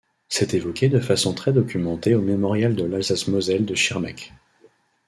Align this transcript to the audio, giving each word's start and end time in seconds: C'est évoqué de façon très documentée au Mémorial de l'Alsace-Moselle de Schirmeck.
C'est 0.29 0.55
évoqué 0.55 0.89
de 0.89 0.99
façon 0.99 1.31
très 1.35 1.53
documentée 1.53 2.15
au 2.15 2.23
Mémorial 2.23 2.75
de 2.75 2.85
l'Alsace-Moselle 2.85 3.65
de 3.65 3.75
Schirmeck. 3.75 4.33